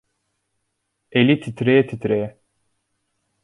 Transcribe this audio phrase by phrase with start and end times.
[1.17, 2.27] Eli titreye titreye.